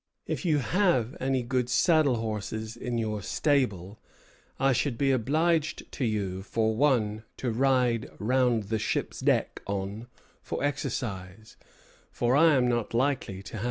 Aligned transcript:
If 0.25 0.45
you 0.45 0.57
have 0.57 1.15
any 1.19 1.43
good 1.43 1.69
saddle 1.69 2.15
horses 2.15 2.75
in 2.75 2.97
your 2.97 3.21
stable, 3.21 3.99
I 4.59 4.73
should 4.73 4.97
be 4.97 5.11
obliged 5.11 5.91
to 5.91 6.05
you 6.05 6.41
for 6.41 6.75
one 6.75 7.23
to 7.37 7.51
ride 7.51 8.09
round 8.17 8.63
the 8.69 8.79
ship's 8.79 9.19
deck 9.19 9.61
on 9.67 10.07
for 10.41 10.63
exercise, 10.63 11.55
for 12.11 12.35
I 12.35 12.55
am 12.55 12.67
not 12.67 12.95
likely 12.95 13.43
to 13.43 13.43
have 13.51 13.55
any 13.59 13.59
other." 13.59 13.59